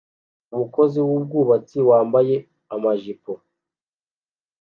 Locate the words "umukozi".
0.53-0.97